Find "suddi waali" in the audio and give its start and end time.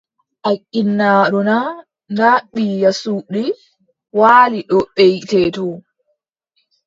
3.01-4.59